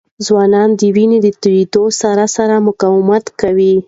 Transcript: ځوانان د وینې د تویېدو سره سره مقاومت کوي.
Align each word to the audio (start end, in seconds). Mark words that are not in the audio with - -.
ځوانان 0.25 0.69
د 0.79 0.81
وینې 0.95 1.19
د 1.25 1.27
تویېدو 1.41 1.83
سره 2.01 2.25
سره 2.37 2.55
مقاومت 2.67 3.25
کوي. 3.41 3.73